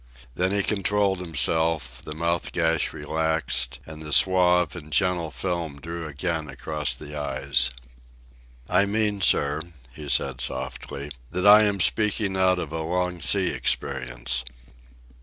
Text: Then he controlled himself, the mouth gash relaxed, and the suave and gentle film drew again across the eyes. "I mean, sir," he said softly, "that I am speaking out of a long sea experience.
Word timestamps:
Then 0.33 0.51
he 0.51 0.63
controlled 0.63 1.19
himself, 1.19 2.01
the 2.01 2.15
mouth 2.15 2.51
gash 2.53 2.91
relaxed, 2.91 3.79
and 3.85 4.01
the 4.01 4.11
suave 4.11 4.75
and 4.75 4.91
gentle 4.91 5.29
film 5.29 5.79
drew 5.79 6.07
again 6.07 6.49
across 6.49 6.95
the 6.95 7.15
eyes. 7.15 7.69
"I 8.67 8.87
mean, 8.87 9.21
sir," 9.21 9.61
he 9.93 10.09
said 10.09 10.41
softly, 10.41 11.11
"that 11.29 11.45
I 11.45 11.65
am 11.65 11.79
speaking 11.79 12.35
out 12.35 12.57
of 12.57 12.73
a 12.73 12.81
long 12.81 13.21
sea 13.21 13.51
experience. 13.51 14.43